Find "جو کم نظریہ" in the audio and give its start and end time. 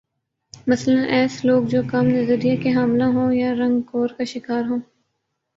1.65-2.55